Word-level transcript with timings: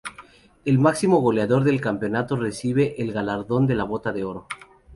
El 0.65 0.79
máximo 0.79 1.17
goleador 1.21 1.63
del 1.63 1.79
campeonato 1.79 2.35
recibe 2.35 2.99
el 2.99 3.11
galardón 3.13 3.67
de 3.67 3.75
la 3.75 3.83
Bota 3.83 4.11
de 4.11 4.23
Oro. 4.23 4.47